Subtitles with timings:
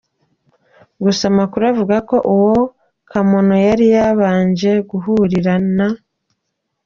[1.03, 2.55] Gusa amakuru avuga ko uwo
[3.09, 5.87] Kamono yari yabanje guhurira na